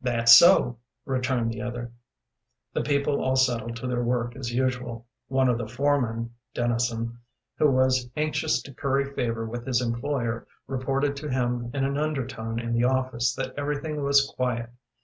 [0.00, 1.92] "That's so," returned the other.
[2.72, 5.06] The people all settled to their work as usual.
[5.28, 7.16] One of the foremen (Dennison),
[7.58, 12.58] who was anxious to curry favor with his employer, reported to him in an undertone
[12.58, 14.70] in the office that everything was quiet.